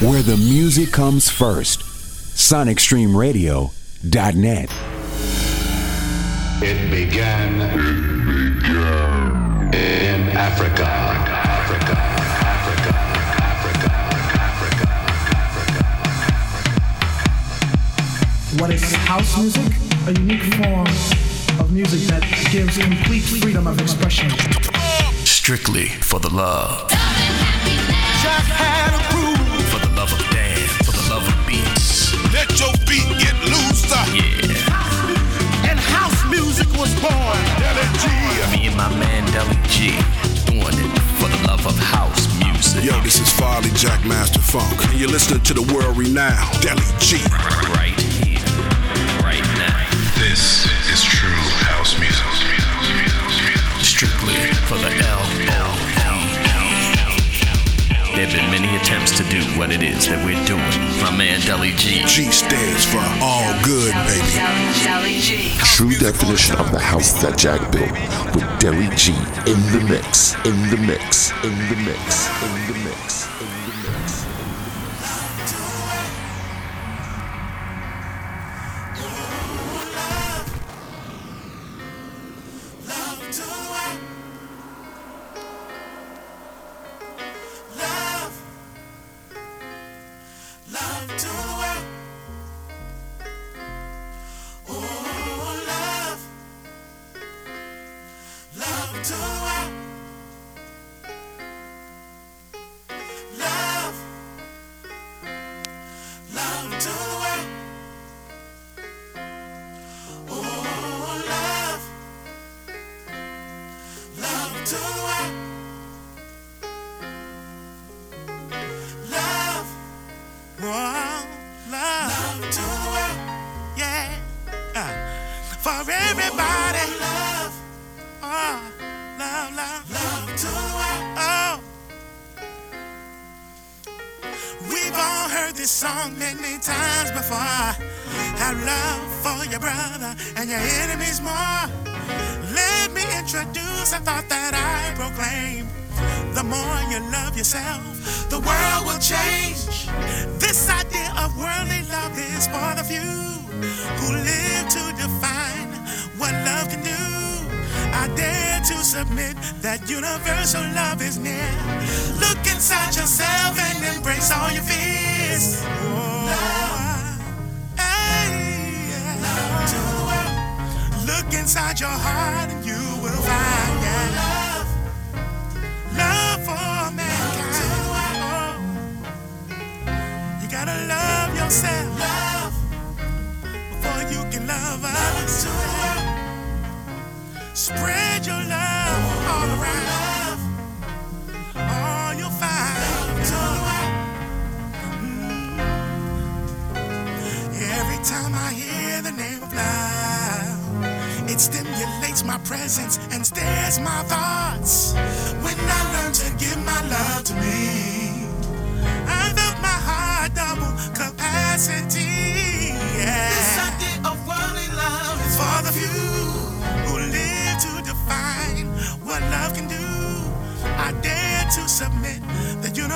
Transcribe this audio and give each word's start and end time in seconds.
where 0.00 0.22
the 0.22 0.36
music 0.38 0.90
comes 0.92 1.28
first. 1.28 1.80
SonicStreamRadio.net. 1.80 4.70
It 6.62 6.90
began, 6.90 7.60
it 7.60 7.74
began 8.62 9.74
in 9.74 10.28
Africa. 10.30 10.84
Africa. 10.86 11.92
Africa. 12.46 12.92
Africa. 13.44 13.90
Africa. 14.40 14.86
What 18.58 18.70
is 18.70 18.90
house 18.94 19.36
music? 19.36 19.70
A 20.06 20.12
unique 20.18 20.54
form 20.54 20.86
of 21.60 21.70
music 21.72 22.00
that 22.08 22.22
gives 22.50 22.78
complete 22.78 23.24
freedom 23.24 23.66
of 23.66 23.78
expression. 23.78 24.30
Strictly 25.26 25.88
for 25.88 26.18
the 26.20 26.30
love. 26.30 26.90
Loose. 33.90 34.14
Yeah. 34.14 35.70
And 35.70 35.78
house 35.78 36.24
music 36.30 36.68
was 36.78 36.92
born. 37.00 37.38
Deli 37.58 37.86
G. 37.98 38.06
Me 38.52 38.66
and 38.66 38.76
my 38.76 38.88
man 38.96 39.24
Deli 39.32 39.56
G 39.68 39.96
doing 40.46 40.74
it 40.74 40.98
for 41.18 41.28
the 41.28 41.46
love 41.46 41.66
of 41.66 41.76
house 41.78 42.26
music. 42.38 42.84
Yo, 42.84 42.98
this 43.02 43.20
is 43.20 43.30
Farley 43.32 43.70
Jackmaster 43.70 44.40
Funk, 44.40 44.84
and 44.90 44.98
you're 44.98 45.10
listening 45.10 45.42
to 45.44 45.54
the 45.54 45.62
world 45.74 45.96
renowned 45.96 46.60
Deli 46.60 46.82
G. 46.98 47.18
Right 47.74 47.98
here, 48.22 48.38
right 49.22 49.44
now. 49.58 49.86
This 50.18 50.66
is 50.92 51.02
true 51.02 51.44
house 51.70 51.98
music. 51.98 52.16
Strictly 53.82 54.34
for 54.66 54.78
the 54.78 54.92
L 55.06 55.20
L 55.48 55.76
L. 55.76 55.89
There 58.14 58.26
have 58.26 58.34
been 58.34 58.50
many 58.50 58.76
attempts 58.76 59.16
to 59.18 59.24
do 59.30 59.40
what 59.56 59.70
it 59.70 59.84
is 59.84 60.08
that 60.08 60.18
we're 60.26 60.44
doing. 60.44 60.60
My 61.00 61.16
man 61.16 61.40
Deli 61.42 61.70
G. 61.78 62.02
G 62.06 62.30
stands 62.32 62.84
for 62.84 62.98
all 63.22 63.54
good, 63.62 63.94
baby. 64.10 64.26
Deli 64.82 65.20
G. 65.20 65.54
True 65.62 65.94
definition 65.94 66.56
of 66.56 66.72
the 66.72 66.80
house 66.80 67.22
that 67.22 67.38
Jack 67.38 67.70
built 67.70 67.92
with 68.34 68.44
Deli 68.58 68.90
G 68.96 69.14
in 69.46 69.62
the 69.70 69.86
mix, 69.88 70.34
in 70.44 70.58
the 70.70 70.76
mix, 70.76 71.30
in 71.44 71.54
the 71.70 71.76
mix, 71.78 72.26
in 72.42 72.58
the 72.66 72.66
mix, 72.66 72.66
in 72.66 72.66
the 72.66 72.90
mix. 72.90 73.29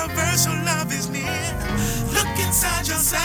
universal 0.07 0.53
love 0.65 0.91
is 0.93 1.09
near. 1.09 1.23
Look 2.13 2.39
inside 2.39 2.87
yourself. 2.87 3.24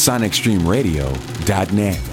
SonicStreamRadio.net. 0.00 2.09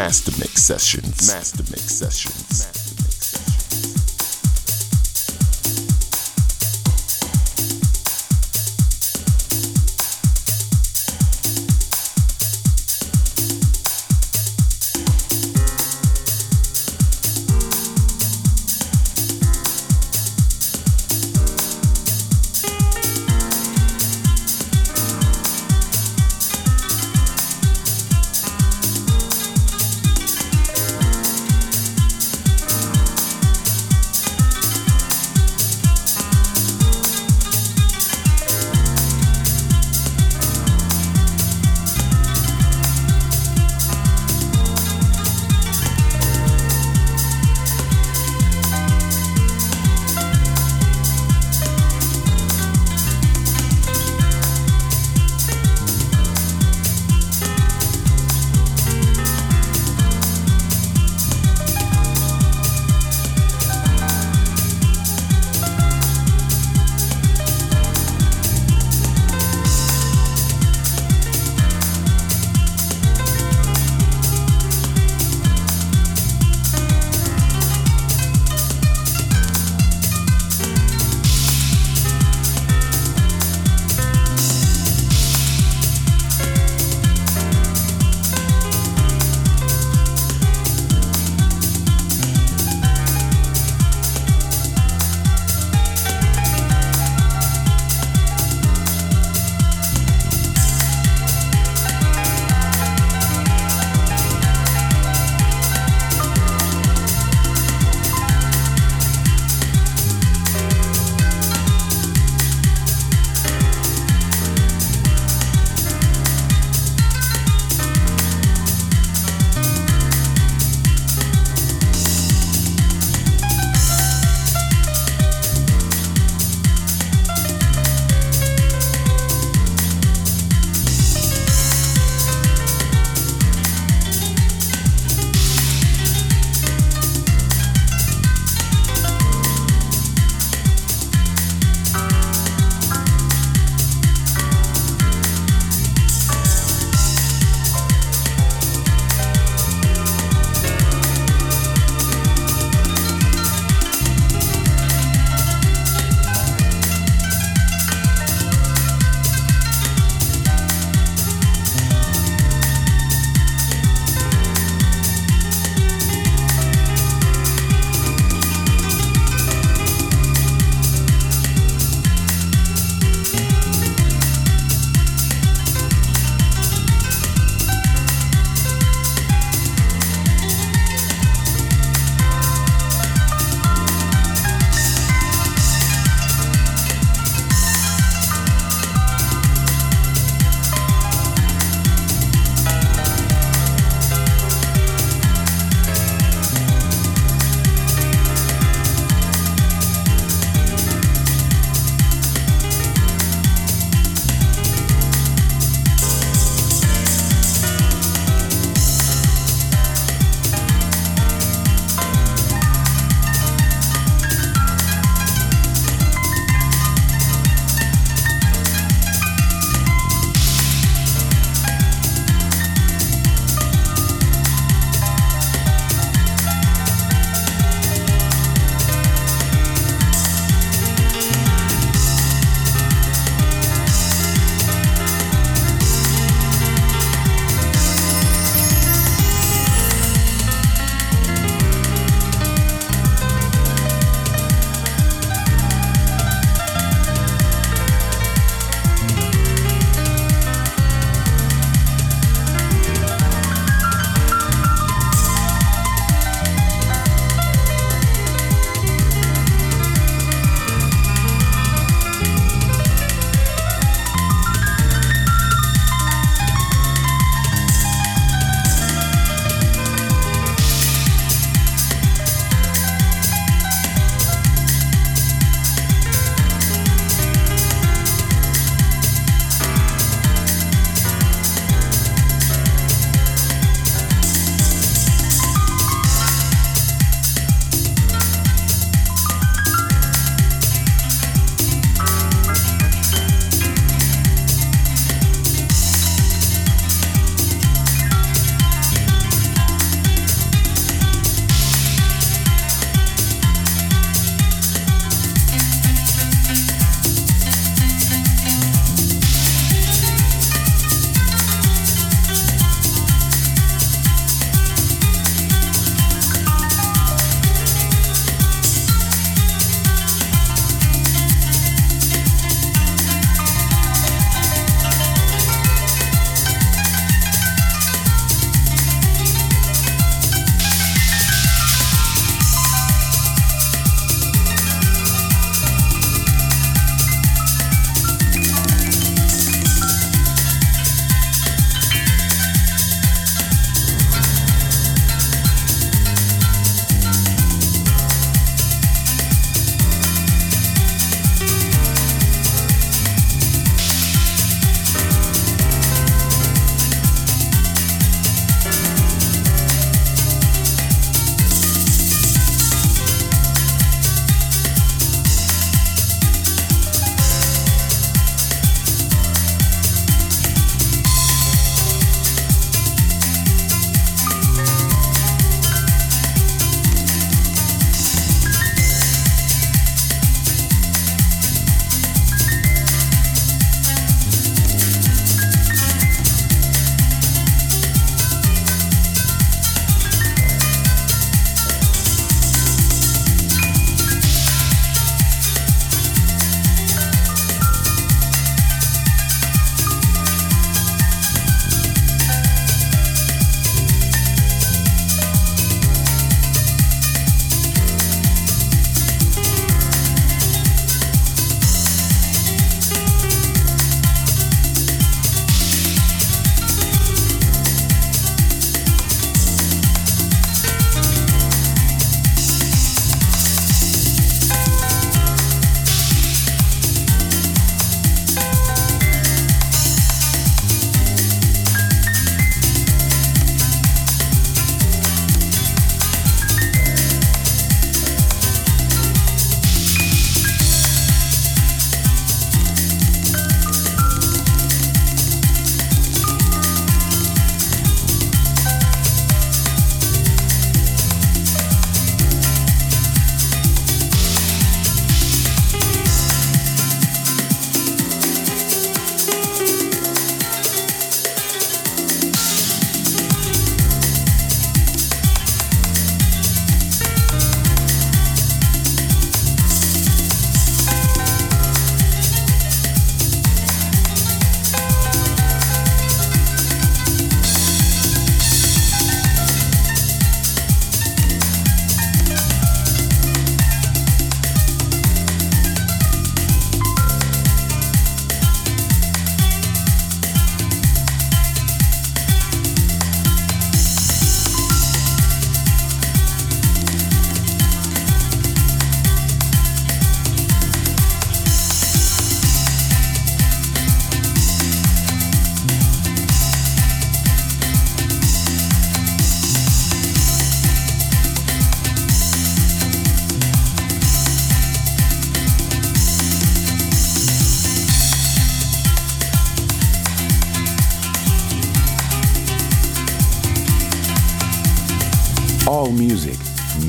Master 0.00 0.32
Mix 0.38 0.62
Sessions. 0.62 1.28
Master 1.28 1.62
Mix 1.64 1.82
Sessions. 1.92 2.69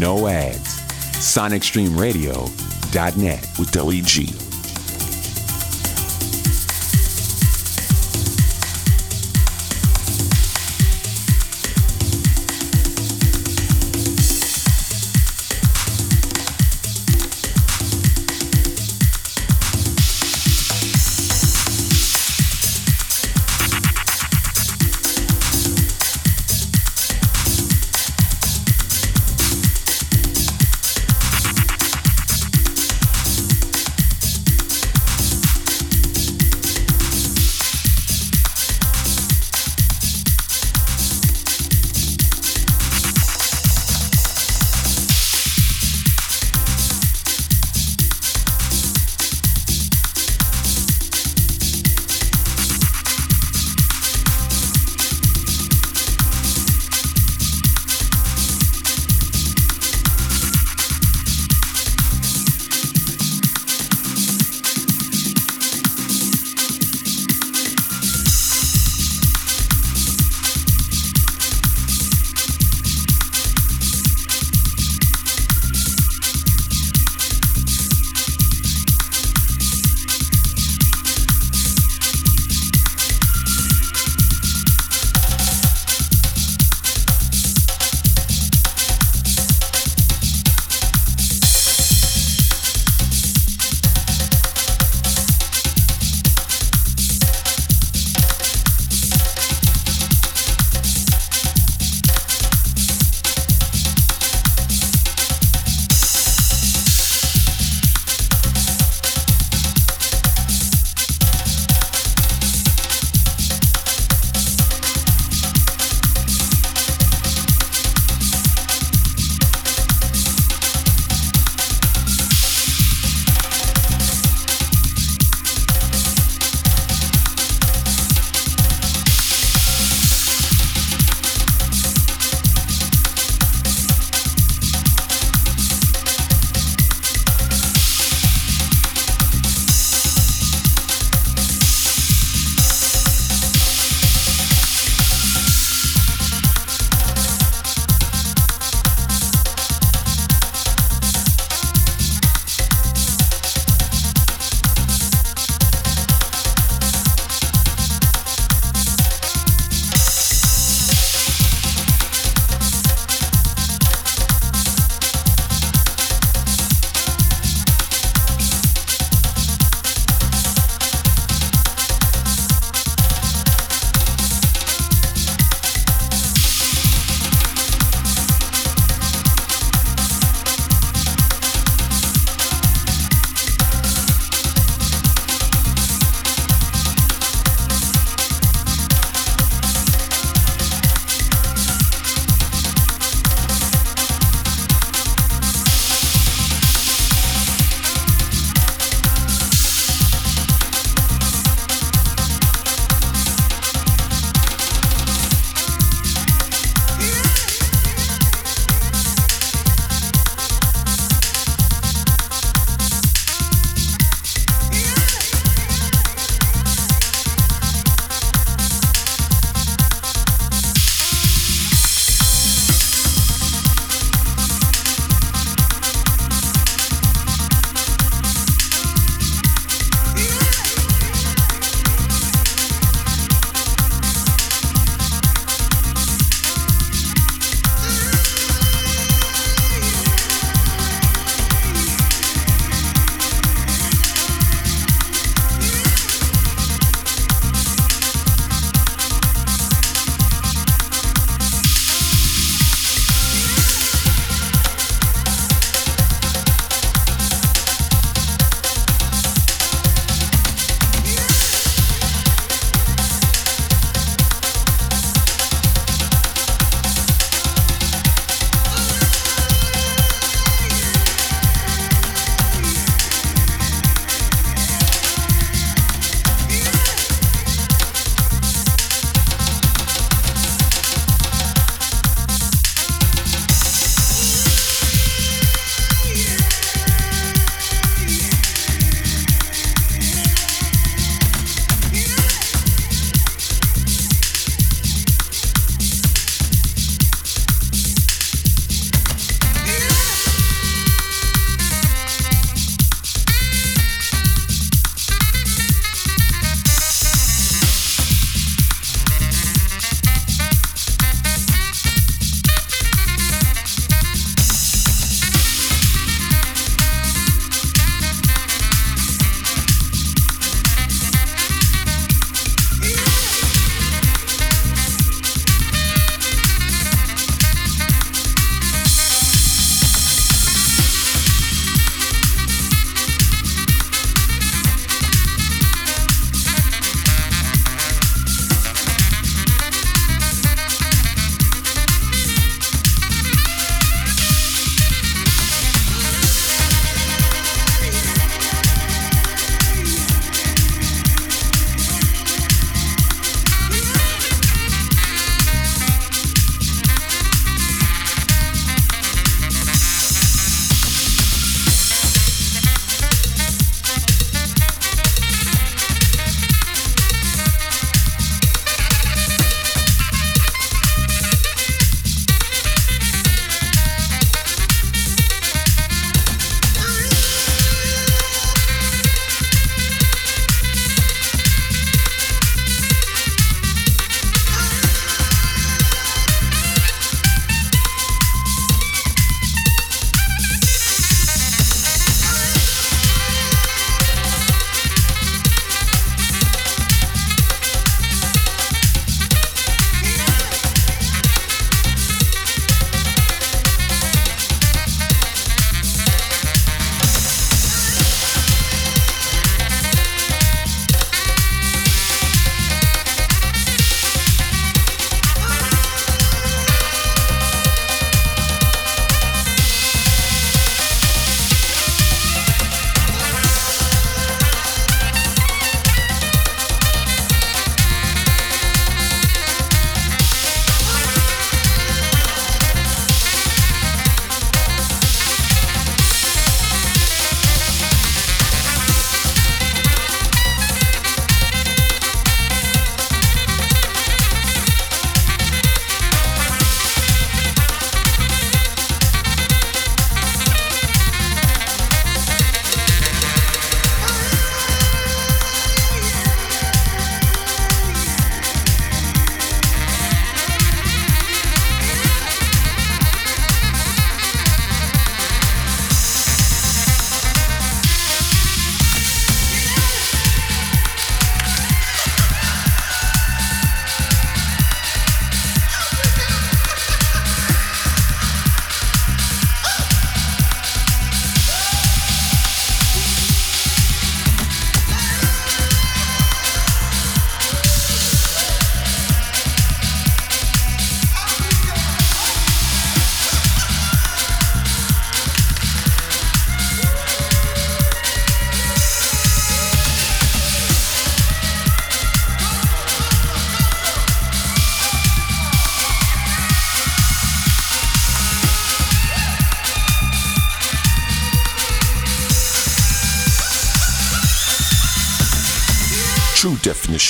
No 0.02 0.28
ads. 0.28 0.82
SonicStreamRadio.net. 1.22 3.48
with 3.60 3.72
Deli 3.72 4.02
G. 4.02 4.51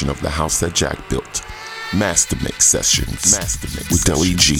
of 0.09 0.21
the 0.21 0.29
house 0.29 0.59
that 0.59 0.73
Jack 0.73 1.09
built. 1.09 1.45
Master 1.95 2.37
Mix 2.43 2.65
Sessions. 2.65 3.37
Master 3.37 3.67
Mix 3.67 3.91
with 3.91 4.03
Deli 4.03 4.33
G. 4.35 4.57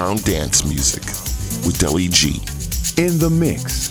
underground 0.00 0.24
dance 0.24 0.64
music 0.64 1.04
with 1.66 1.78
Deli 1.78 2.08
G. 2.08 2.40
In 2.96 3.18
the 3.18 3.28
mix, 3.30 3.90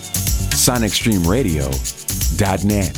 sonicstreamradio.net. 0.55 2.97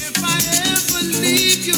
If 0.00 0.24
I 0.24 0.38
ever 0.68 1.02
leave 1.20 1.66
you. 1.66 1.74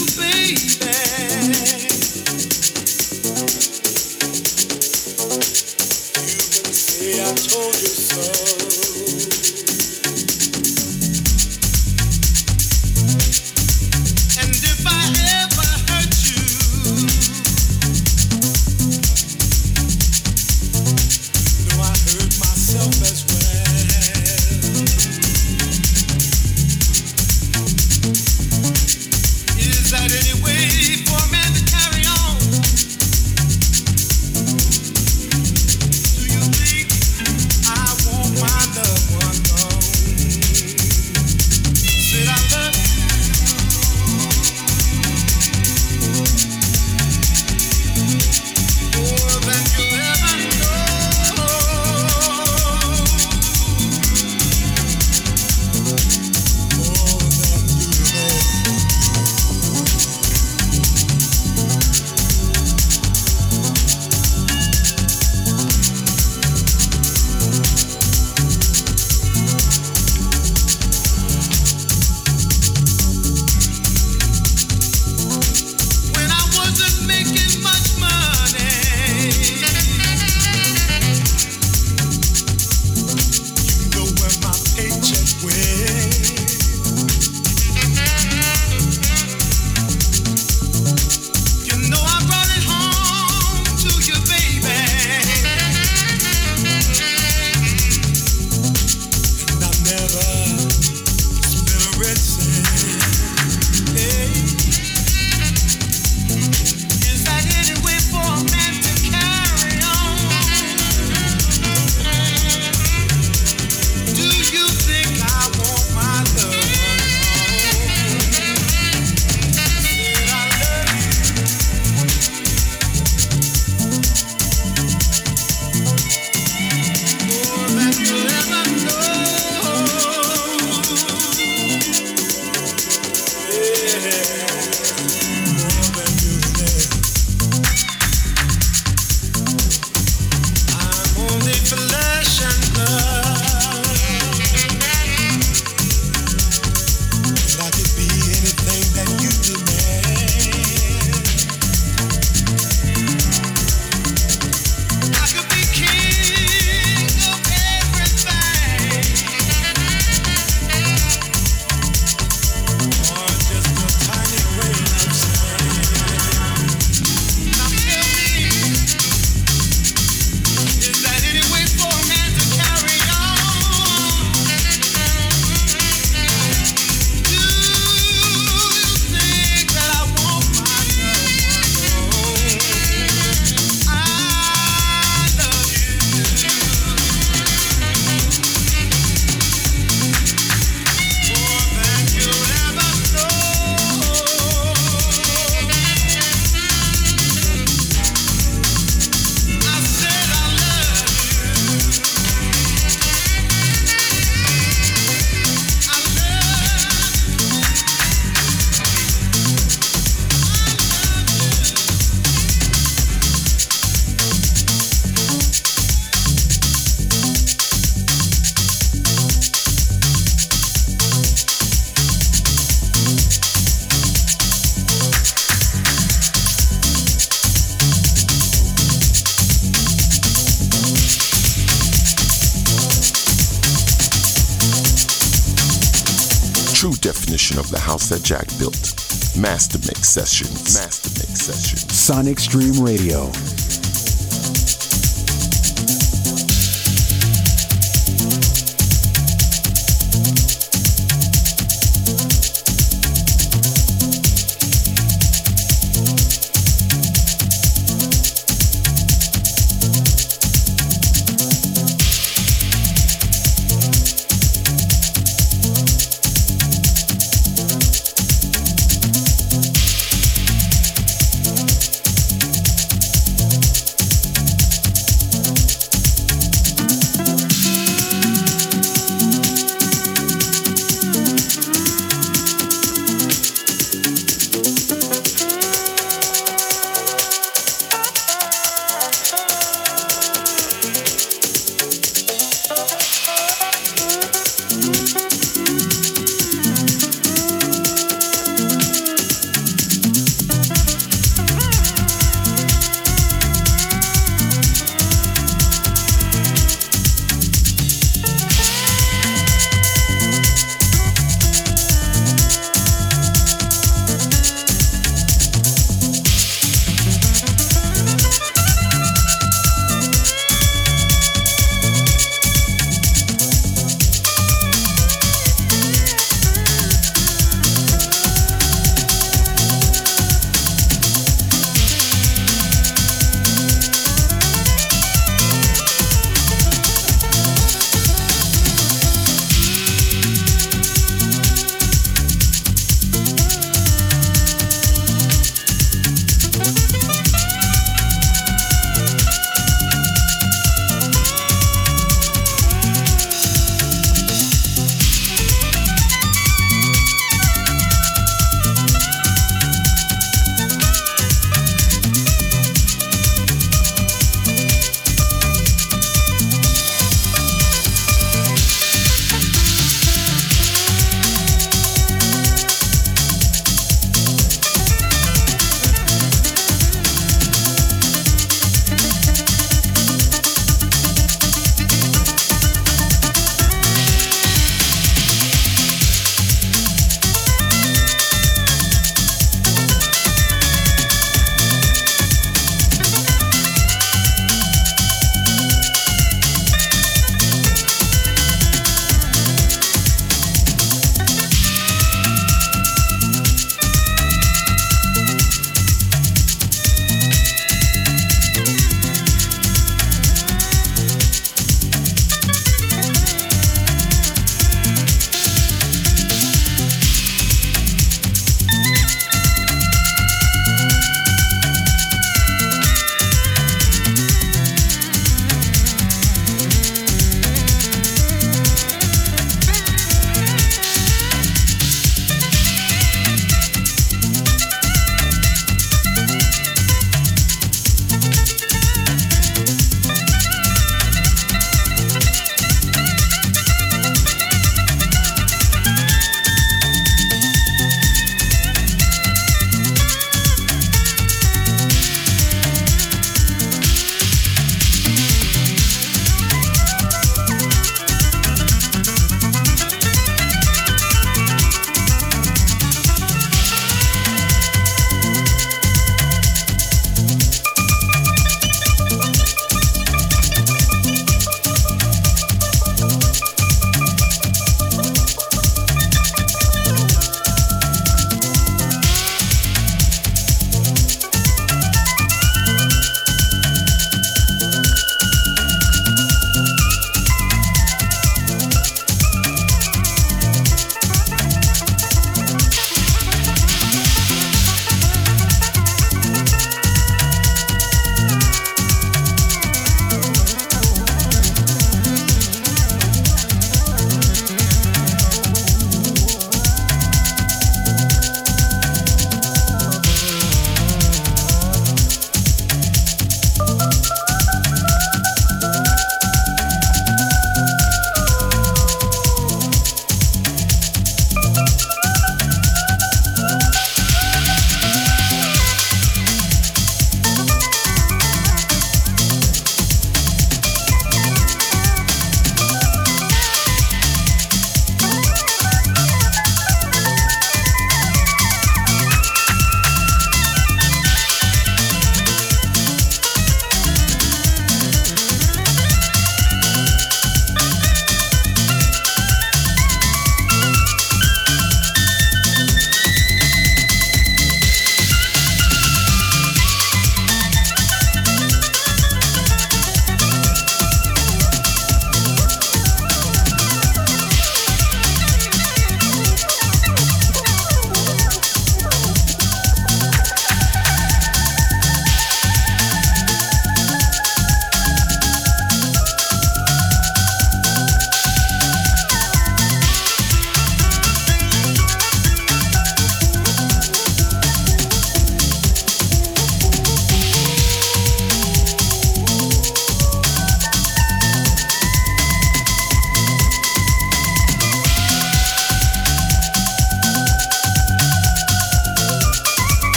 edition 237.43 237.59
of 237.59 237.71
the 237.71 237.79
house 237.79 238.09
that 238.09 238.23
Jack 238.23 238.47
built. 238.57 238.95
Master 239.37 239.79
Mix 239.79 240.09
Sessions. 240.09 240.79
Master 240.79 241.11
Mix 241.11 241.41
Sessions. 241.43 241.93
Sonic 241.93 242.39
Stream 242.39 242.81
Radio. 242.81 243.52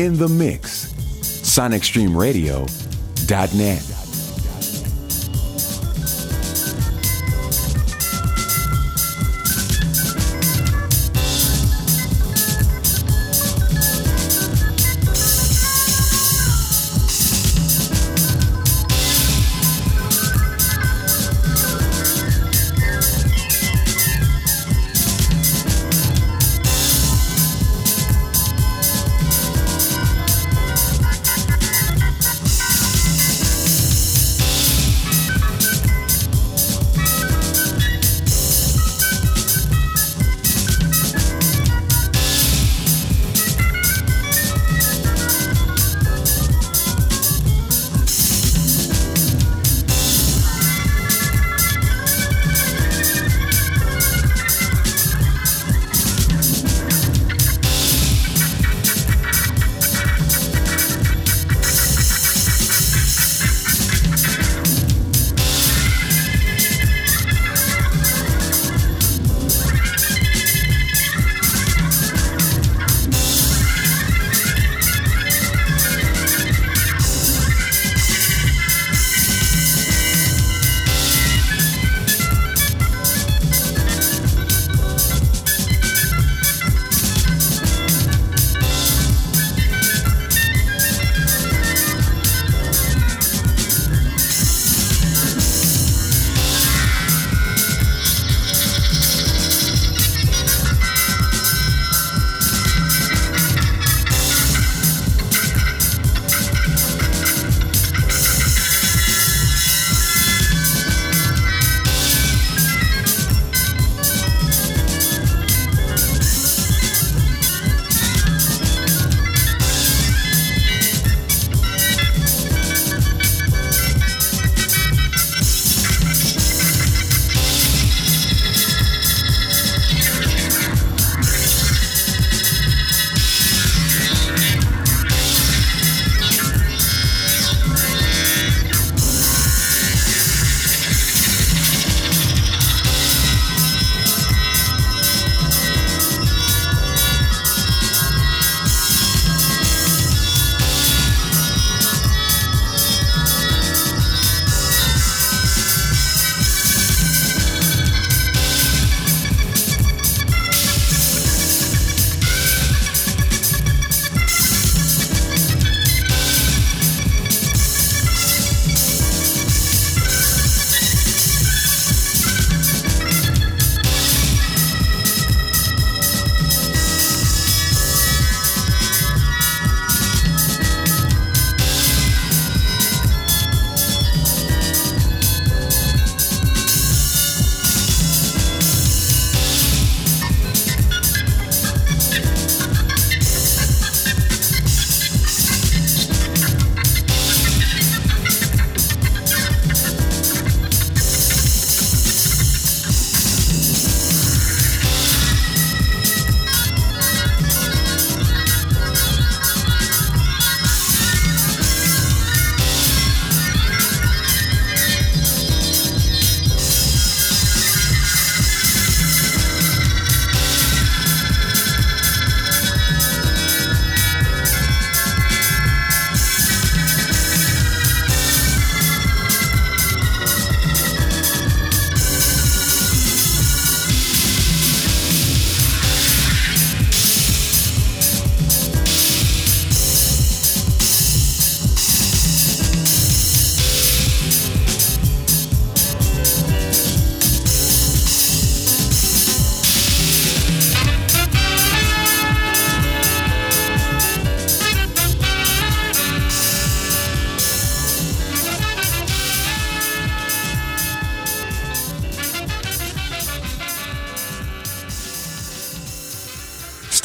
In 0.00 0.16
the 0.16 0.28
mix. 0.28 0.92
SonicStreamRadio.net. 1.20 3.89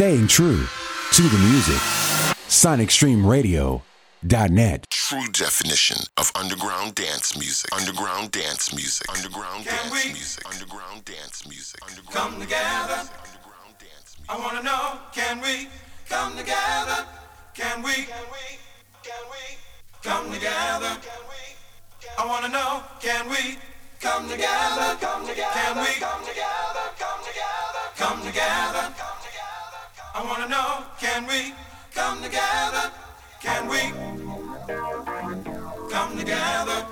Staying 0.05 0.27
true 0.27 0.61
to 1.13 1.21
the 1.23 1.37
music. 1.49 1.81
SonicStreamRadio.net. 2.45 4.85
True 4.91 5.27
definition 5.33 5.97
of 6.17 6.31
underground 6.35 6.93
dance 6.93 7.35
music. 7.35 7.75
Underground 7.75 8.29
dance 8.29 8.71
music. 8.71 9.09
Underground 9.09 9.65
Can 9.65 9.73
dance 9.73 10.05
we 10.05 10.13
music. 10.13 10.45
Underground 10.45 11.05
dance 11.05 11.47
music. 11.47 11.81
Underground 11.81 12.13
come 12.13 12.39
together? 12.39 13.01
Underground 13.17 13.81
dance 13.81 14.13
music. 14.21 14.29
I 14.29 14.37
wanna 14.37 14.61
know, 14.61 14.99
can 15.11 15.41
we 15.41 15.69
come 16.07 16.37
together? 16.37 17.03
Can 17.55 17.81
we? 17.81 18.05
Can 18.05 18.27
we? 18.29 18.59
Can 19.01 19.25
we 19.33 19.57
come 20.03 20.31
together? 20.31 20.99
Can 21.01 21.23
we? 21.33 21.55
I 22.19 22.25
wanna 22.27 22.49
know, 22.49 22.83
can 23.01 23.27
we 23.27 23.57
come 23.99 24.29
together? 24.29 24.97
Come 25.01 25.25
together? 25.25 25.49
Can 25.49 25.79
we? 25.81 25.95
Come 25.97 26.21
together? 26.21 26.93
Come 26.93 27.25
together? 27.25 27.89
Come 27.97 28.21
together? 28.21 28.93
I 30.17 30.23
wanna 30.23 30.47
know, 30.47 30.85
can 30.97 31.27
we 31.27 31.53
come 31.93 32.23
together? 32.23 32.89
Can 33.41 33.67
we 33.67 33.81
come 35.91 36.17
together? 36.17 36.85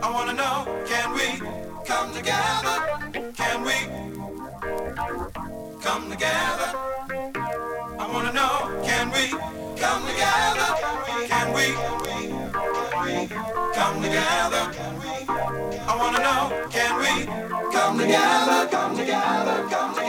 I 0.00 0.10
wanna 0.14 0.34
know, 0.34 0.64
can 0.86 1.12
we 1.12 1.26
come 1.84 2.14
together? 2.14 2.76
Can 3.34 3.64
we 3.66 3.74
come 5.82 6.08
together? 6.08 6.68
I 7.98 8.08
wanna 8.12 8.32
know, 8.32 8.80
can 8.84 9.10
we 9.10 9.30
come 9.74 10.06
together? 10.06 10.68
Can 11.26 11.52
we 11.52 11.66
come 13.74 14.00
together? 14.00 14.62
I 15.90 15.96
wanna 15.98 16.20
know, 16.20 16.68
can 16.70 16.94
we 17.02 17.26
come 17.72 17.98
together? 17.98 18.68
Come 18.70 18.96
together, 18.96 19.66
come 19.68 19.94
together, 19.94 20.03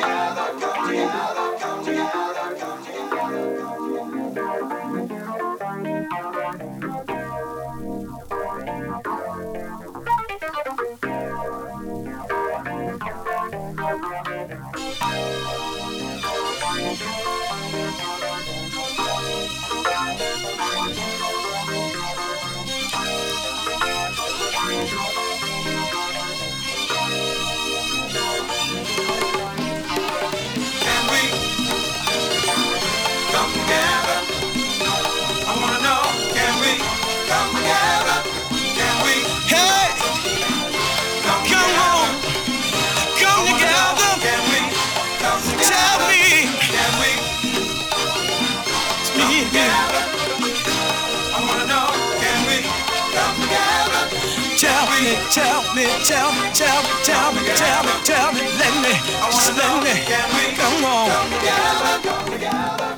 Tell 55.36 55.64
me, 55.76 55.84
tell 56.06 56.32
me, 56.32 56.50
tell 56.54 56.82
me, 56.82 56.90
tell 57.04 57.34
me, 57.34 57.42
tell 57.44 57.84
me, 57.84 57.92
tell 58.06 58.32
me, 58.32 58.40
let 58.56 58.74
me, 58.82 58.94
just 59.36 59.58
let 59.58 59.84
me, 59.84 60.56
come 60.56 60.86
on. 60.86 61.10
Come 61.12 61.30
together, 61.30 62.00
come 62.08 62.32
together, 62.32 62.95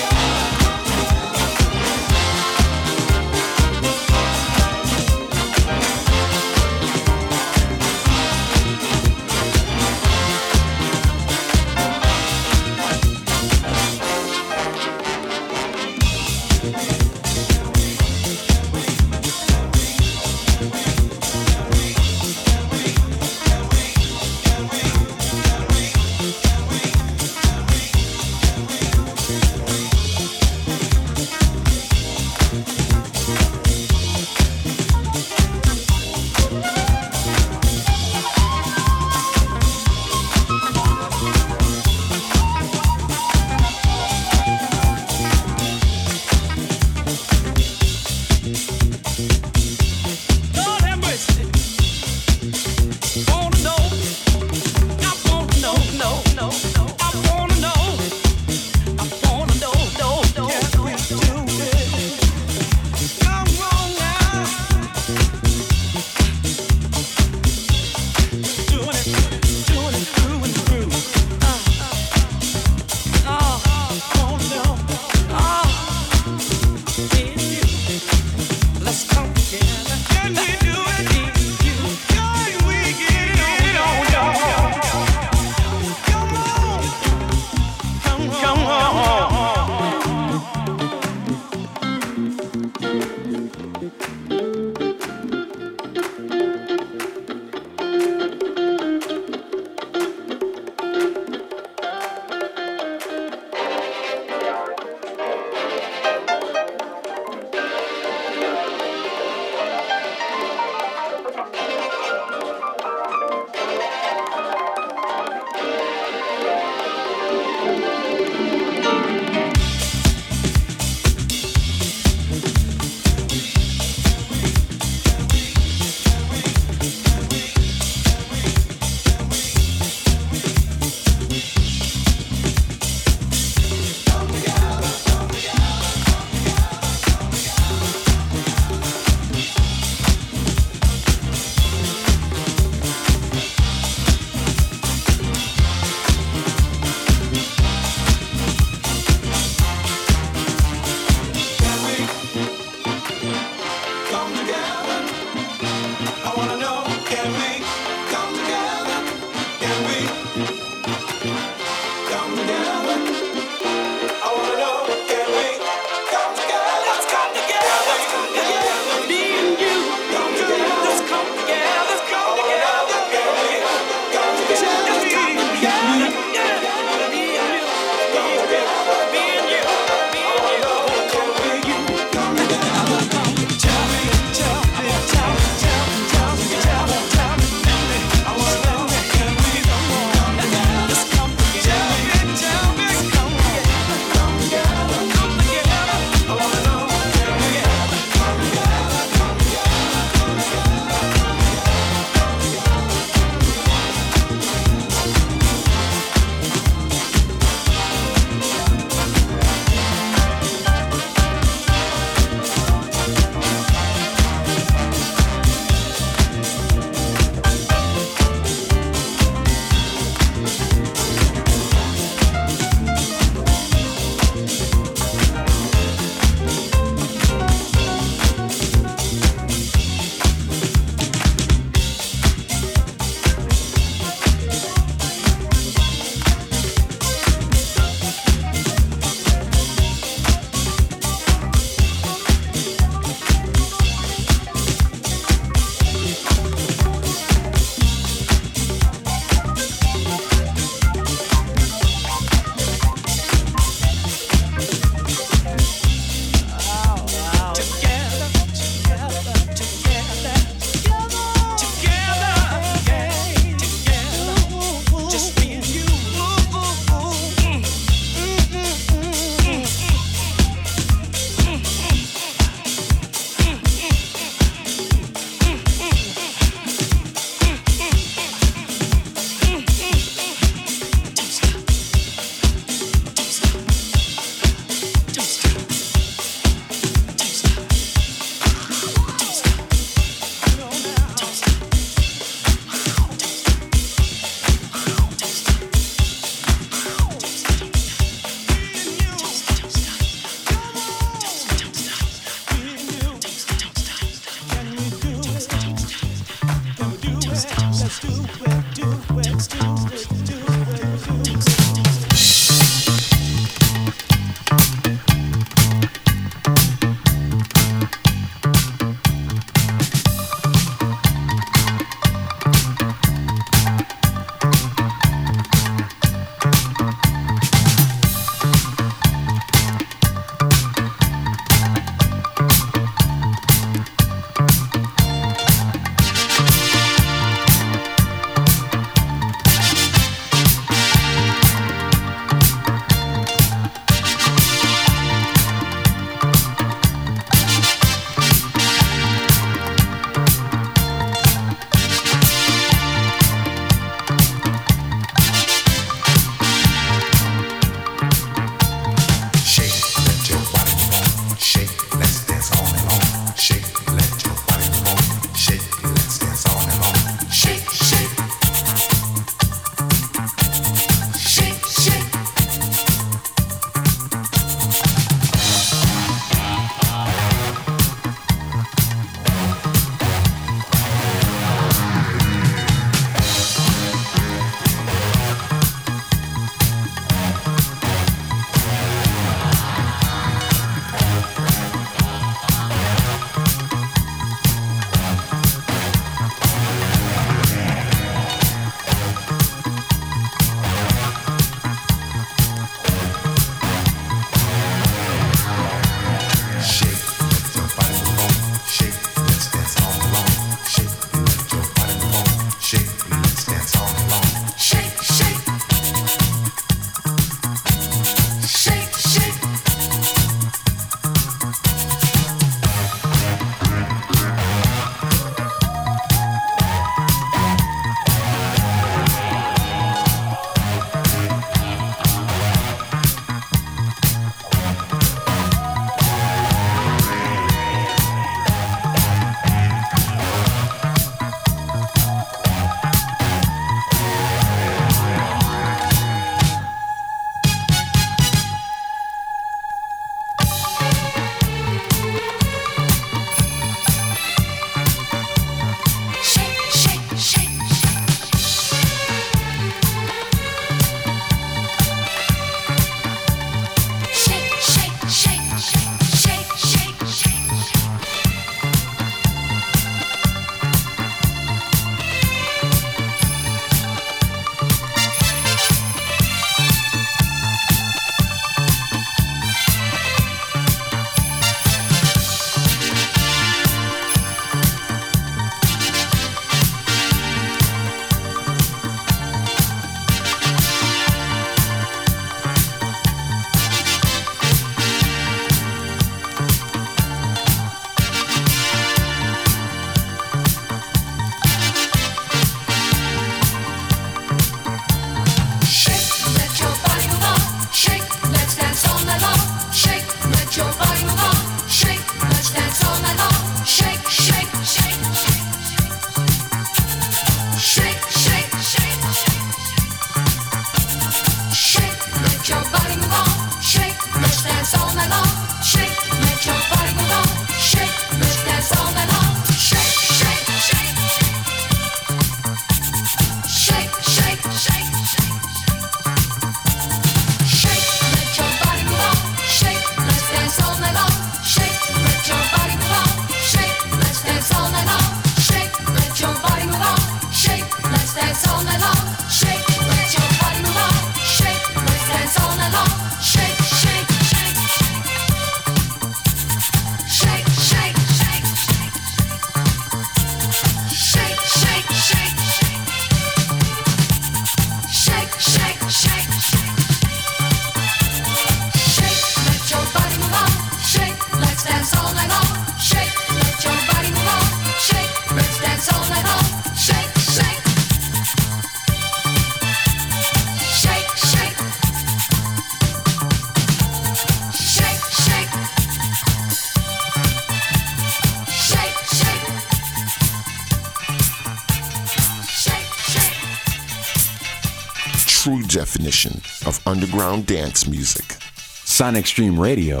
definition 596.10 596.42
of 596.66 596.84
underground 596.86 597.46
dance 597.46 597.86
music. 597.86 598.36
Sonic 598.84 599.26
Stream 599.26 599.58
Radio 599.58 600.00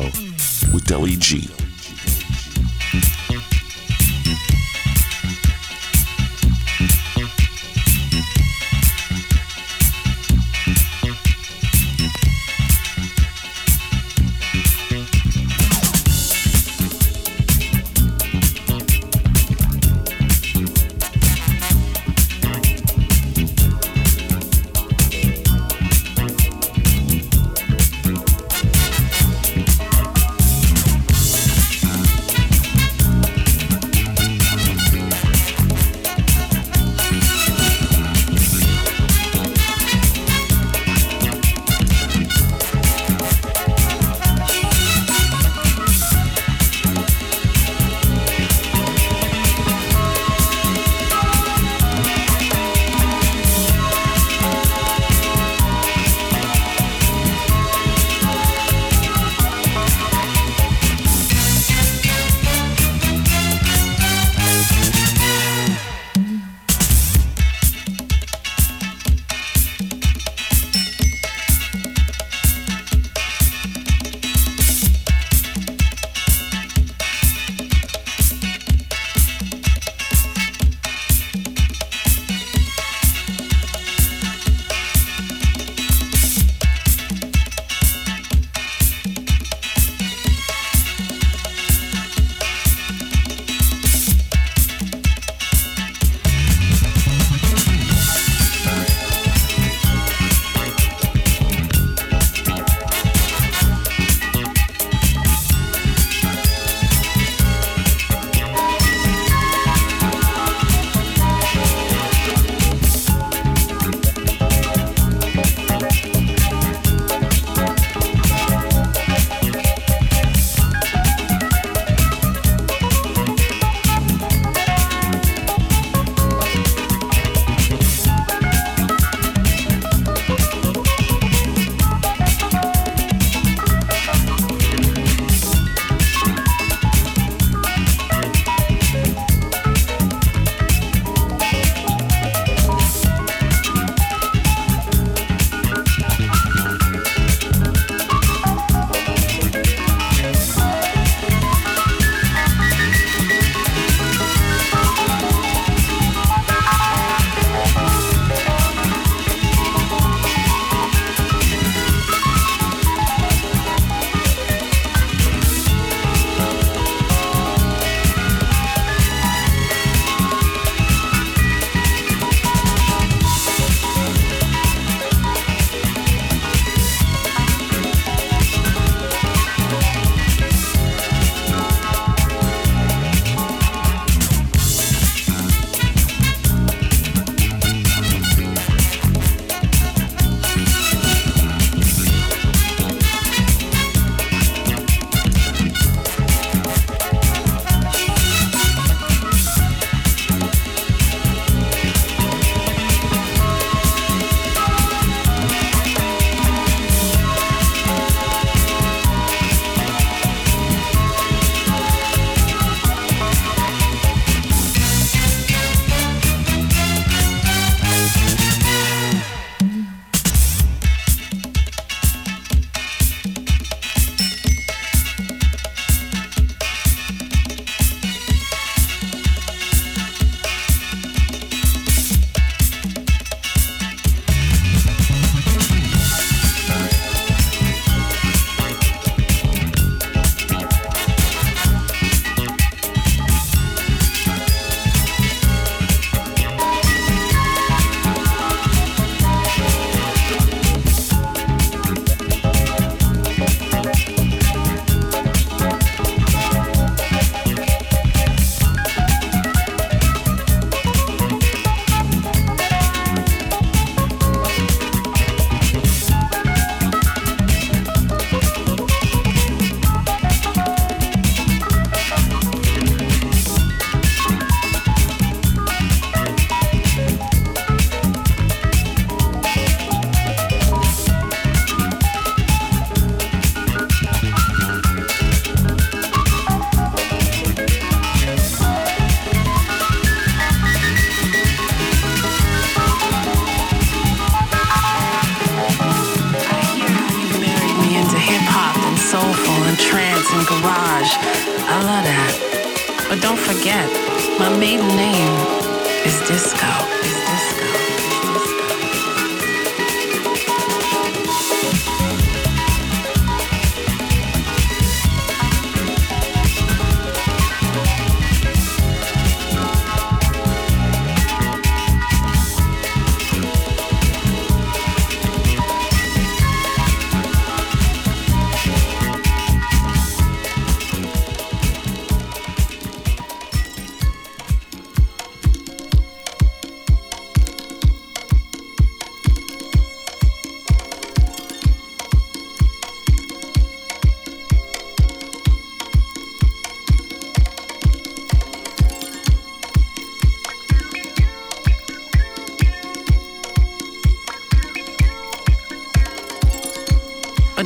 with 0.72 0.84
Deli 0.84 1.14
G. 1.16 1.59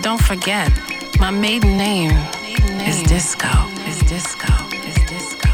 don't 0.05 0.21
forget, 0.21 0.71
my 1.19 1.31
maiden 1.31 1.79
name, 1.79 2.11
maiden 2.43 2.77
name. 2.77 2.89
is 2.91 3.03
Disco. 3.05 3.49
Is 3.89 4.01
Disco. 4.01 4.53
Is 4.85 4.97
Disco. 5.09 5.49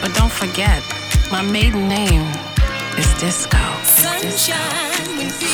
But 0.00 0.14
don't 0.14 0.32
forget, 0.32 0.82
my 1.30 1.42
maiden 1.42 1.88
name 1.88 2.22
is 2.96 3.12
Disco. 3.20 3.58
Sunshine. 3.84 5.18
Disco. 5.18 5.53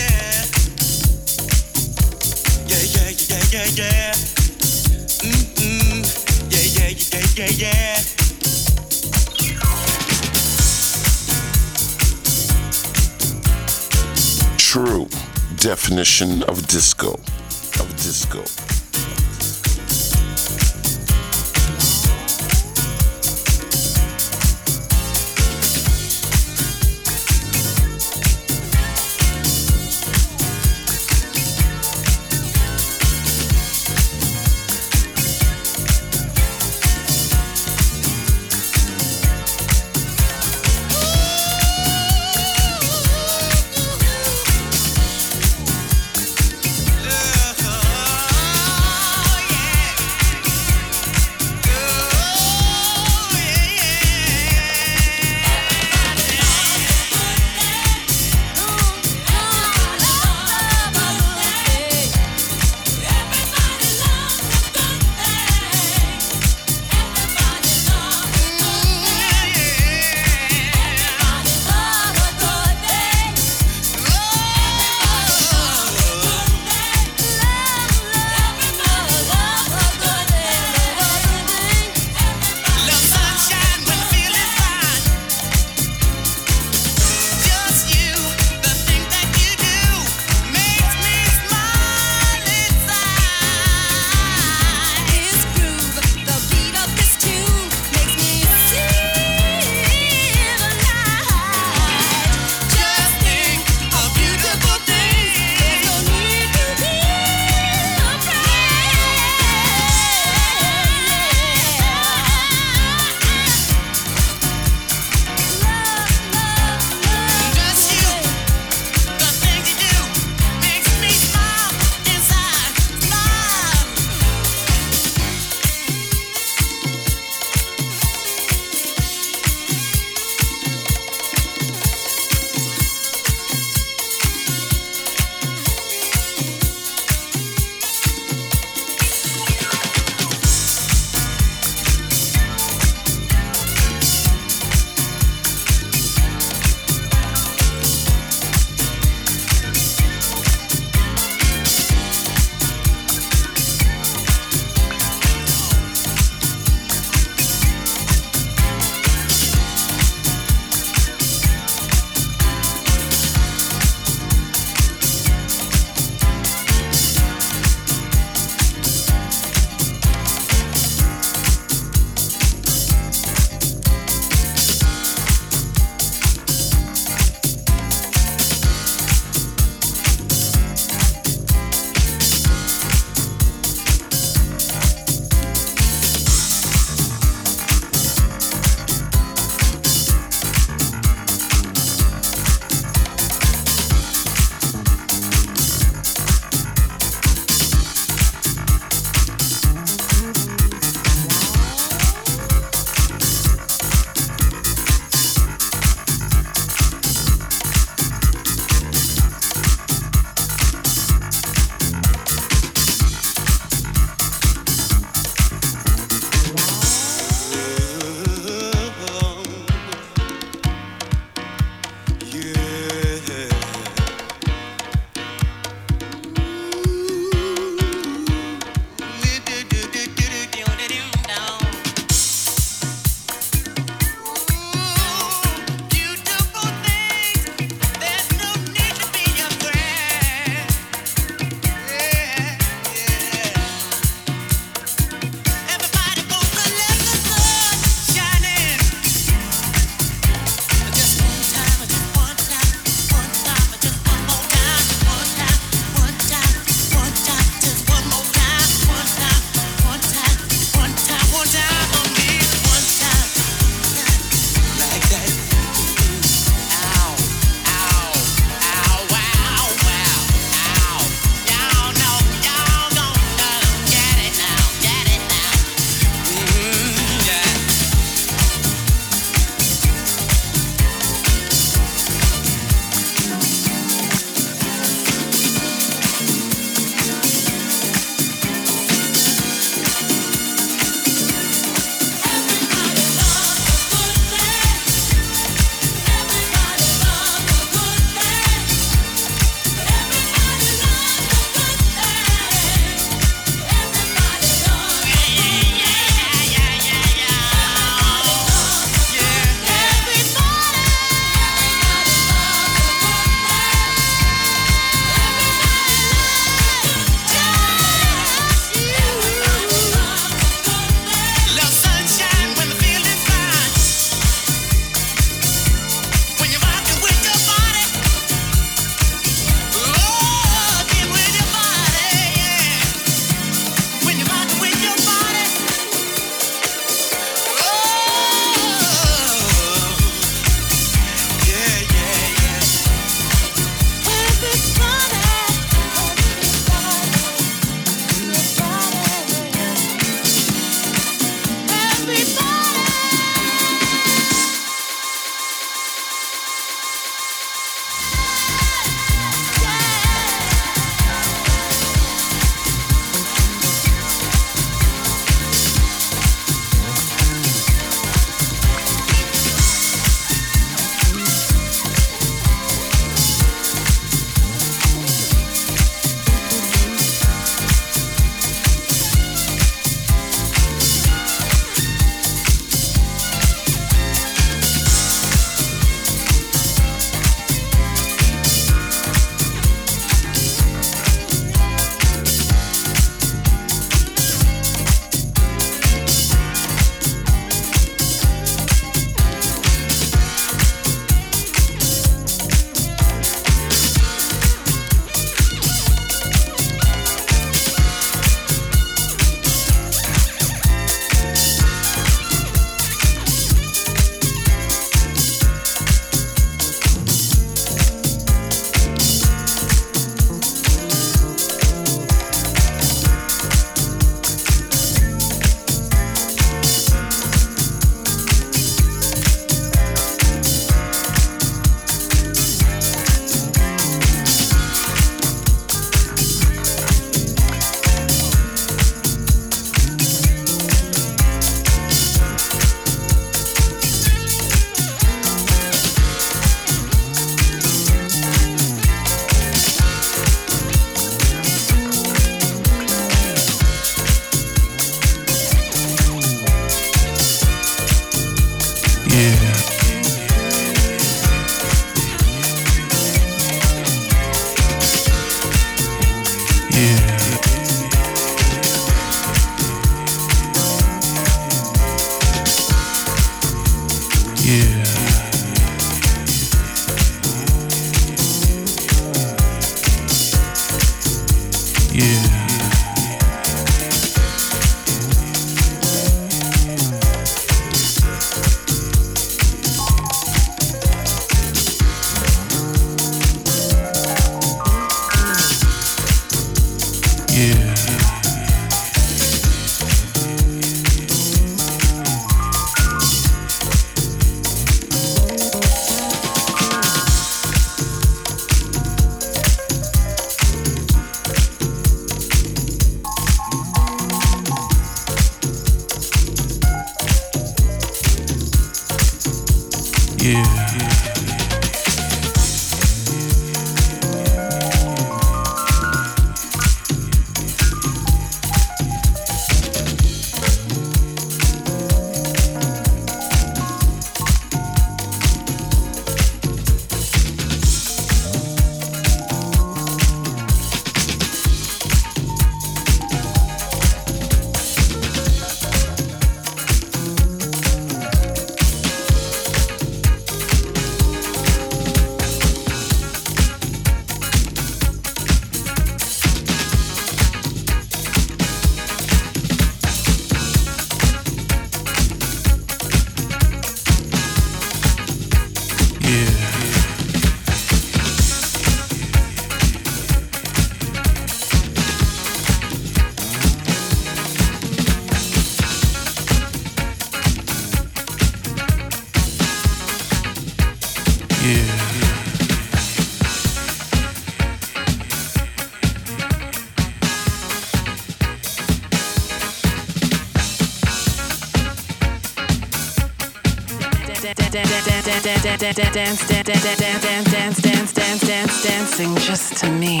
dance, 595.56 595.76
dance, 595.76 595.92
dance, 595.92 596.26
dance, 596.26 597.60
dance, 597.60 597.92
dance, 597.92 598.22
dance, 598.22 598.62
dancing 598.62 599.16
just 599.16 599.56
to 599.56 599.70
me. 599.70 600.00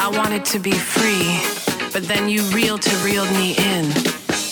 I 0.00 0.10
wanted 0.12 0.44
to 0.46 0.58
be 0.58 0.72
free, 0.72 1.40
but 1.92 2.02
then 2.04 2.28
you 2.28 2.42
reeled 2.54 2.82
to 2.82 2.96
reeled 3.04 3.30
me 3.32 3.54
in, 3.56 3.90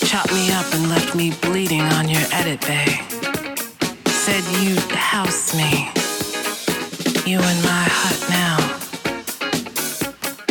chopped 0.07 0.33
me 0.33 0.53
up 0.53 0.73
and 0.75 0.89
left 0.89 1.15
me 1.15 1.33
bleeding 1.43 1.83
on 1.99 2.09
your 2.09 2.23
edit 2.33 2.61
bay. 2.63 3.01
Said 4.07 4.45
you'd 4.63 4.93
house 4.93 5.55
me, 5.55 5.91
you 7.31 7.39
in 7.39 7.59
my 7.63 7.87
hut 7.89 8.21
now. 8.31 8.77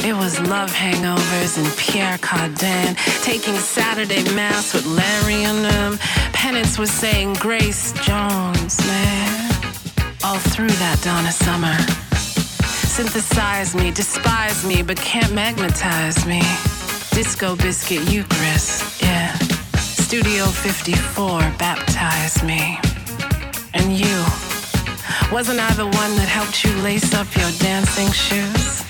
It 0.08 0.14
was 0.14 0.40
love 0.42 0.72
hangovers 0.72 1.58
and 1.58 1.78
Pierre 1.78 2.18
Cardin, 2.20 2.96
taking 3.24 3.56
Saturday 3.56 4.24
mass 4.36 4.74
with 4.74 4.86
Larry 4.86 5.44
and 5.46 5.66
them. 5.66 5.98
Penance 6.32 6.78
was 6.78 6.92
saying 6.92 7.34
Grace 7.40 7.92
Jones, 8.04 8.86
man. 8.86 9.05
All 10.36 10.42
through 10.42 10.68
that 10.68 11.00
dawn 11.02 11.26
of 11.26 11.32
Summer. 11.32 11.78
Synthesize 12.68 13.74
me, 13.74 13.90
despise 13.90 14.66
me, 14.66 14.84
but 14.84 14.98
can't 14.98 15.32
magnetize 15.32 16.26
me. 16.26 16.42
Disco 17.16 17.56
Biscuit 17.56 18.04
Eucharist, 18.12 19.02
yeah. 19.02 19.32
Studio 19.80 20.44
54 20.48 21.40
baptized 21.58 22.44
me. 22.44 22.78
And 23.76 23.96
you, 23.96 24.12
wasn't 25.32 25.62
I 25.62 25.72
the 25.76 25.88
one 25.88 26.12
that 26.20 26.28
helped 26.28 26.66
you 26.66 26.76
lace 26.82 27.14
up 27.14 27.34
your 27.34 27.52
dancing 27.60 28.12
shoes? 28.12 28.84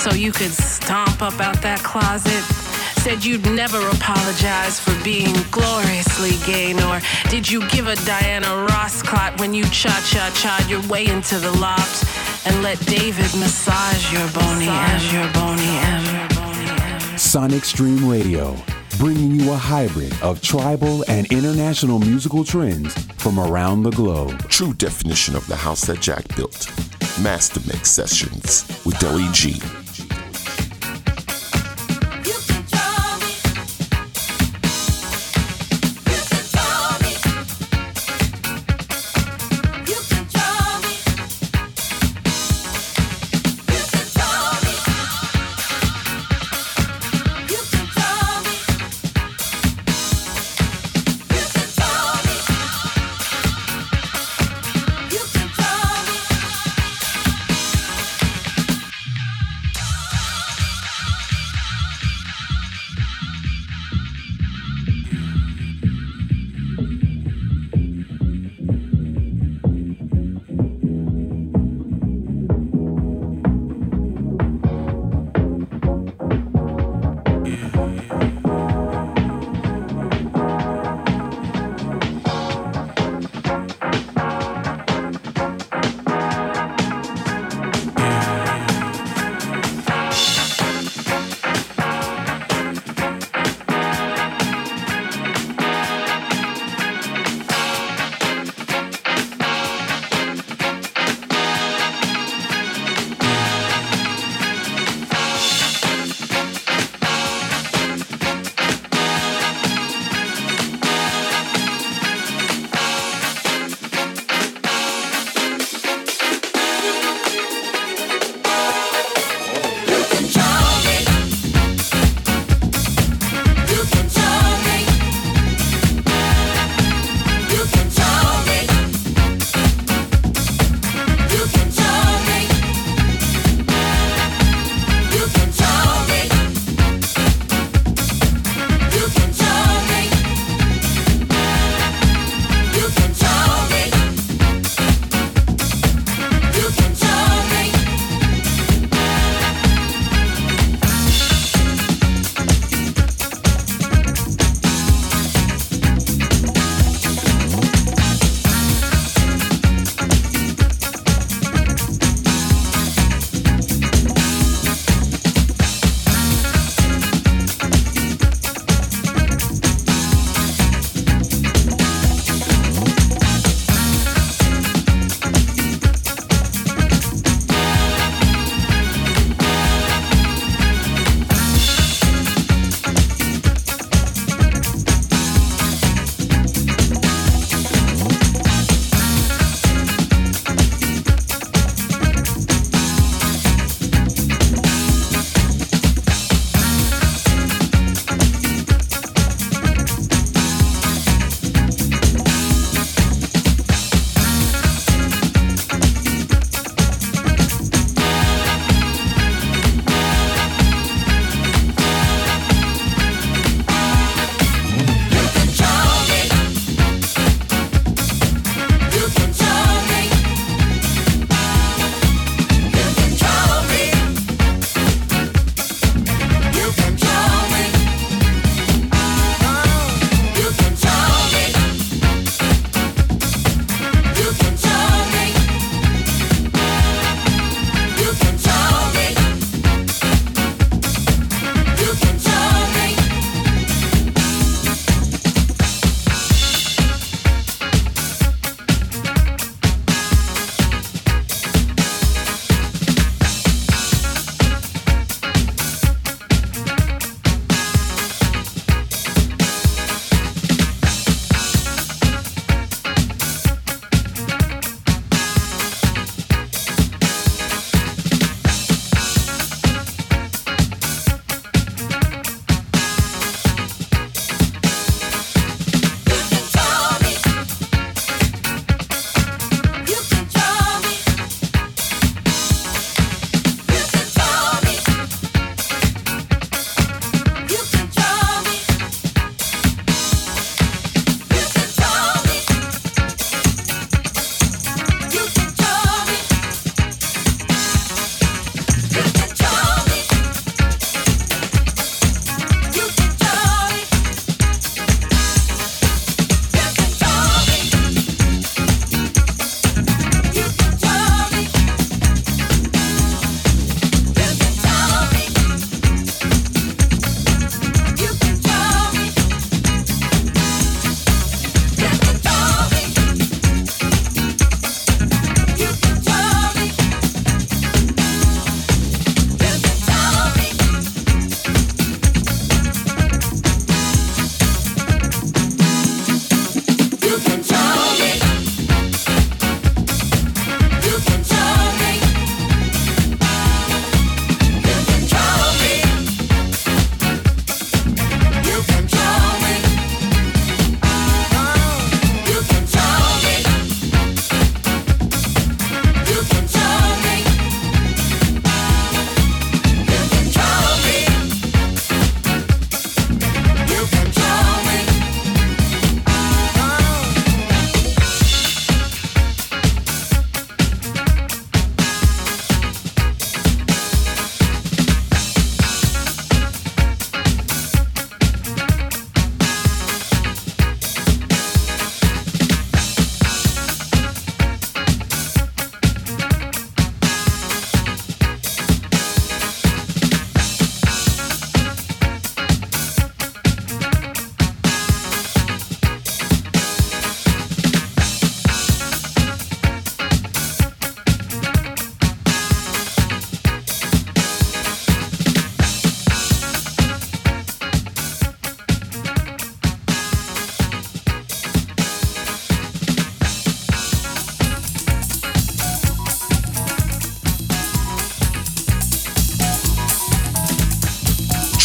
So 0.00 0.14
you 0.14 0.32
could 0.32 0.52
stomp 0.52 1.20
up 1.20 1.38
out 1.40 1.60
that 1.60 1.80
closet? 1.80 2.65
Said 3.06 3.24
you'd 3.24 3.48
never 3.52 3.78
apologize 3.90 4.80
for 4.80 4.92
being 5.04 5.32
gloriously 5.52 6.32
gay, 6.44 6.72
nor 6.72 7.00
did 7.30 7.48
you 7.48 7.64
give 7.68 7.86
a 7.86 7.94
Diana 8.04 8.66
Ross 8.68 9.00
clot 9.00 9.38
when 9.38 9.54
you 9.54 9.62
cha 9.66 9.94
cha 10.04 10.28
cha 10.34 10.66
your 10.68 10.84
way 10.88 11.06
into 11.06 11.38
the 11.38 11.52
loft 11.60 12.04
and 12.48 12.64
let 12.64 12.84
David 12.86 13.32
massage 13.38 14.12
your 14.12 14.28
Boney 14.32 14.66
M, 14.66 15.14
your 15.14 15.32
Boney 15.34 17.12
M. 17.12 17.16
Sonic 17.16 17.64
Stream 17.64 18.08
Radio, 18.08 18.56
bringing 18.98 19.30
you 19.30 19.52
a 19.52 19.56
hybrid 19.56 20.12
of 20.20 20.42
tribal 20.42 21.04
and 21.06 21.30
international 21.30 22.00
musical 22.00 22.42
trends 22.42 22.92
from 23.18 23.38
around 23.38 23.84
the 23.84 23.92
globe. 23.92 24.36
True 24.48 24.74
definition 24.74 25.36
of 25.36 25.46
the 25.46 25.54
house 25.54 25.82
that 25.82 26.00
Jack 26.00 26.26
built. 26.34 26.68
Master 27.22 27.60
Mix 27.68 27.88
Sessions 27.88 28.66
with 28.84 28.98
Deli 28.98 29.28
G. 29.32 29.62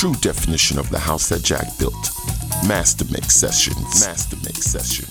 true 0.02 0.15
definition 0.15 0.80
of 0.80 0.90
the 0.90 0.98
house 0.98 1.30
that 1.30 1.44
Jack 1.44 1.78
built. 1.78 1.94
Master 2.68 3.06
Mix 3.11 3.36
Sessions. 3.36 4.03
Master 4.03 4.36
Mix 4.38 4.65
Sessions. 4.65 5.10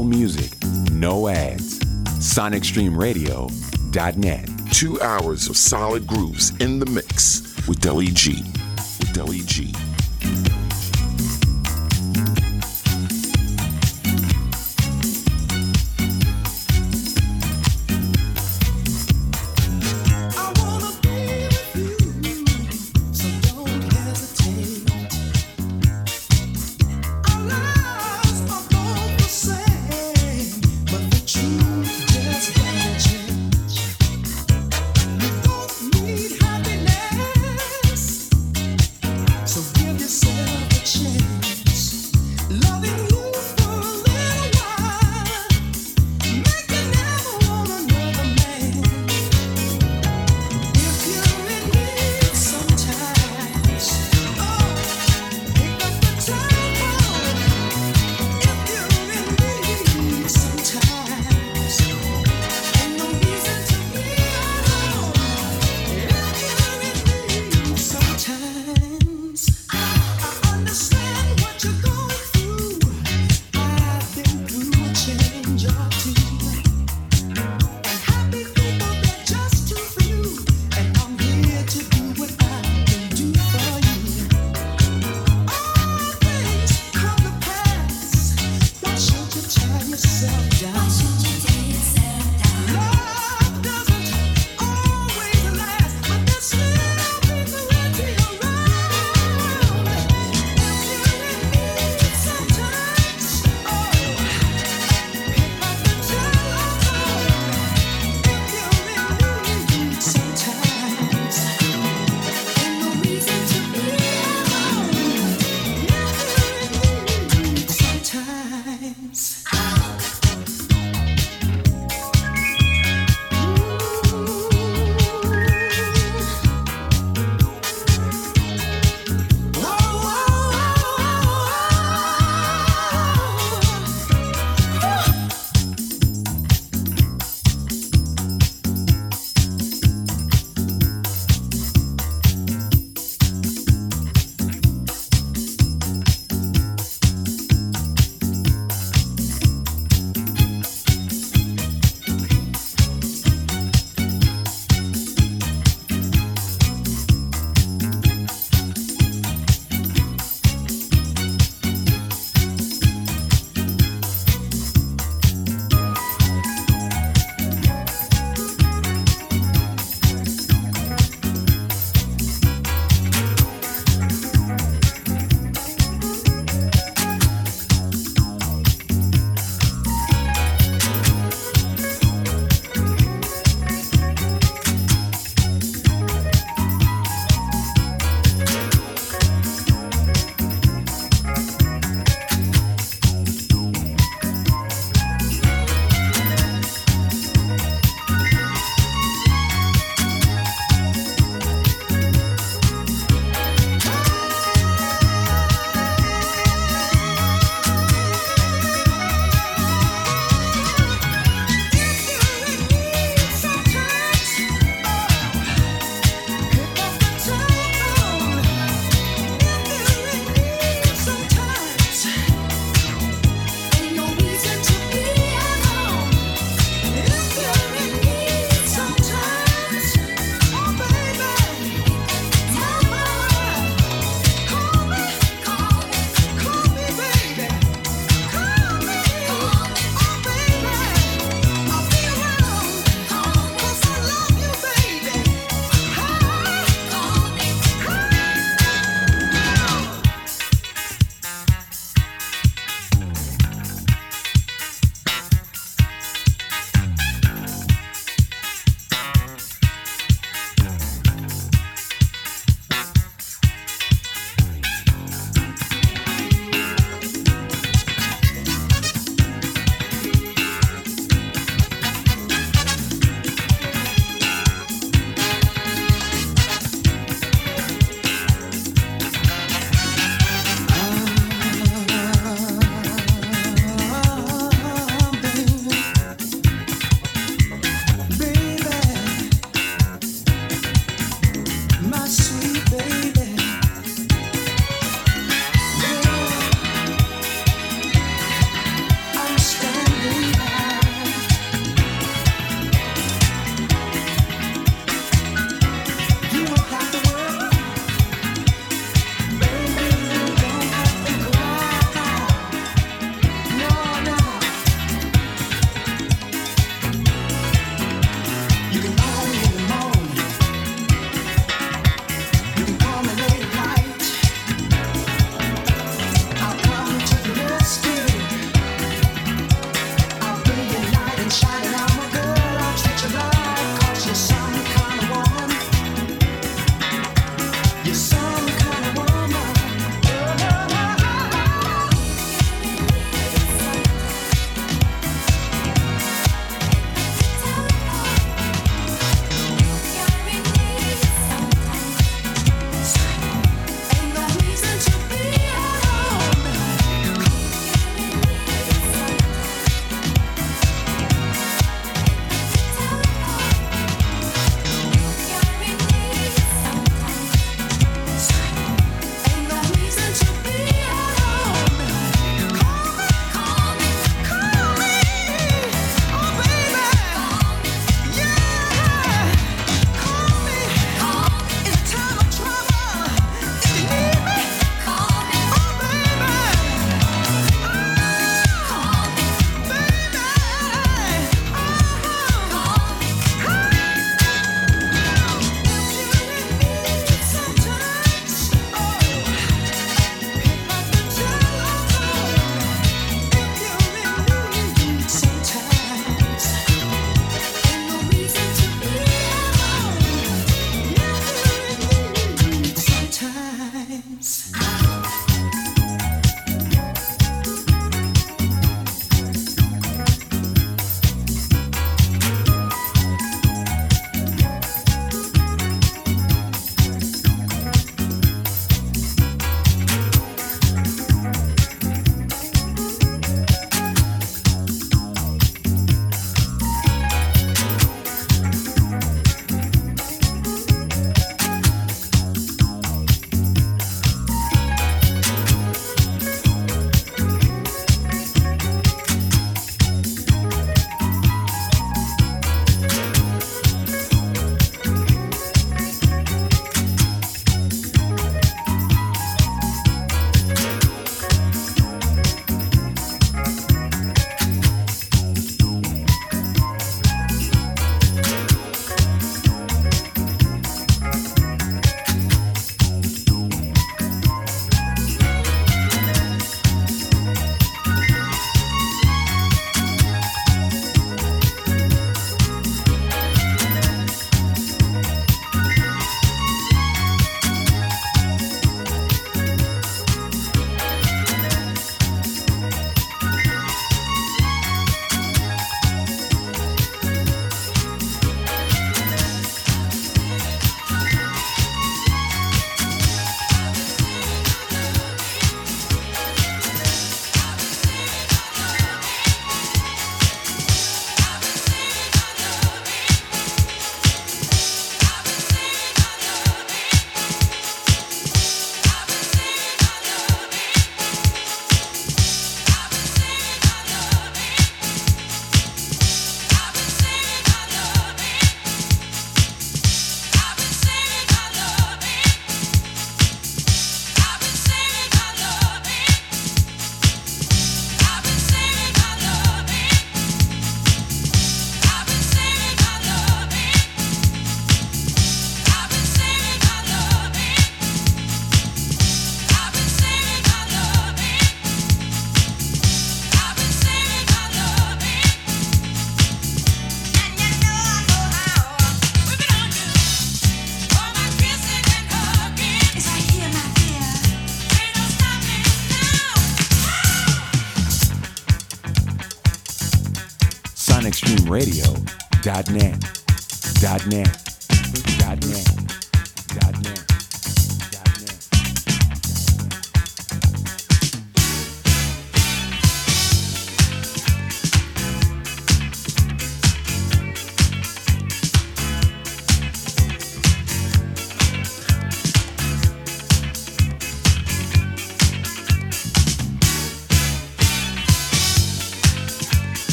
All 0.00 0.06
music, 0.06 0.52
no 0.92 1.28
ads. 1.28 1.78
SonicStreamRadio.net. 1.80 4.48
Two 4.72 4.98
hours 5.02 5.50
of 5.50 5.58
solid 5.58 6.06
grooves 6.06 6.58
in 6.58 6.78
the 6.78 6.86
mix 6.86 7.42
with 7.68 7.82
Deli 7.82 8.06
G. 8.06 8.42